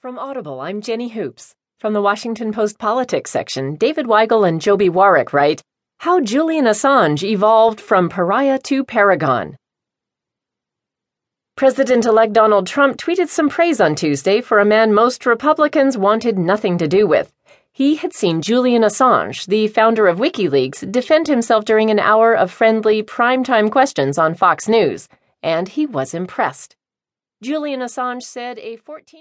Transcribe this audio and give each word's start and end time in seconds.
From 0.00 0.18
Audible, 0.18 0.62
I'm 0.62 0.80
Jenny 0.80 1.10
Hoops. 1.10 1.54
From 1.78 1.92
the 1.92 2.00
Washington 2.00 2.54
Post 2.54 2.78
Politics 2.78 3.30
section, 3.30 3.76
David 3.76 4.06
Weigel 4.06 4.48
and 4.48 4.58
Joby 4.58 4.88
Warrick 4.88 5.34
write 5.34 5.60
How 5.98 6.22
Julian 6.22 6.64
Assange 6.64 7.22
Evolved 7.22 7.82
from 7.82 8.08
Pariah 8.08 8.58
to 8.60 8.82
Paragon. 8.82 9.58
President 11.54 12.06
elect 12.06 12.32
Donald 12.32 12.66
Trump 12.66 12.96
tweeted 12.96 13.28
some 13.28 13.50
praise 13.50 13.78
on 13.78 13.94
Tuesday 13.94 14.40
for 14.40 14.58
a 14.58 14.64
man 14.64 14.94
most 14.94 15.26
Republicans 15.26 15.98
wanted 15.98 16.38
nothing 16.38 16.78
to 16.78 16.88
do 16.88 17.06
with. 17.06 17.30
He 17.70 17.96
had 17.96 18.14
seen 18.14 18.40
Julian 18.40 18.84
Assange, 18.84 19.44
the 19.48 19.68
founder 19.68 20.06
of 20.06 20.16
WikiLeaks, 20.16 20.90
defend 20.90 21.28
himself 21.28 21.66
during 21.66 21.90
an 21.90 21.98
hour 21.98 22.32
of 22.32 22.50
friendly 22.50 23.02
primetime 23.02 23.70
questions 23.70 24.16
on 24.16 24.34
Fox 24.34 24.66
News, 24.66 25.08
and 25.42 25.68
he 25.68 25.84
was 25.84 26.14
impressed. 26.14 26.74
Julian 27.42 27.80
Assange 27.80 28.20
said 28.24 28.58
a 28.58 28.76
14 28.76 29.18